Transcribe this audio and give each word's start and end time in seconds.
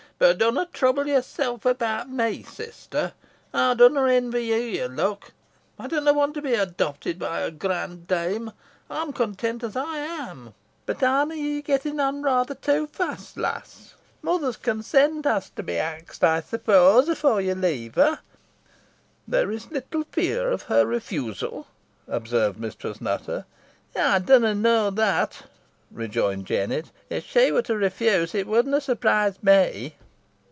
Boh 0.21 0.33
dunna 0.35 0.67
trouble 0.71 1.07
yourself 1.07 1.65
about 1.65 2.07
me, 2.07 2.43
sister. 2.43 3.13
Ey 3.55 3.73
dunna 3.73 4.07
envy 4.07 4.45
ye 4.45 4.77
your 4.77 4.87
luck. 4.87 5.31
Ey 5.81 5.87
dunna 5.87 6.13
want 6.13 6.35
to 6.35 6.43
be 6.43 6.53
adopted 6.53 7.17
by 7.17 7.39
a 7.39 7.49
grand 7.49 8.05
dame. 8.05 8.51
Ey'm 8.91 9.13
content 9.13 9.63
os 9.63 9.75
ey 9.75 9.81
am. 9.81 10.53
Boh 10.85 10.93
are 11.01 11.25
na 11.25 11.33
ye 11.33 11.59
gettin' 11.63 11.99
on 11.99 12.21
rayther 12.21 12.53
too 12.53 12.85
fast, 12.85 13.35
lass? 13.35 13.95
Mother's 14.21 14.57
consent 14.57 15.25
has 15.25 15.49
to 15.49 15.63
be 15.63 15.79
axed, 15.79 16.23
ey 16.23 16.39
suppose, 16.45 17.09
efore 17.09 17.41
ye 17.41 17.55
leave 17.55 17.95
her." 17.95 18.19
"There 19.27 19.49
is 19.49 19.71
little 19.71 20.03
fear 20.11 20.51
of 20.51 20.61
her 20.63 20.85
refusal," 20.85 21.65
observed 22.07 22.59
Mistress 22.59 23.01
Nutter. 23.01 23.47
"Ey 23.95 24.19
dunna 24.23 24.53
knoa 24.53 24.91
that," 24.91 25.47
rejoined 25.89 26.45
Jennet. 26.45 26.91
"If 27.09 27.25
she 27.25 27.51
were 27.51 27.63
to 27.63 27.75
refuse, 27.75 28.35
it 28.35 28.45
wadna 28.45 28.79
surprise 28.81 29.41
me." 29.41 29.95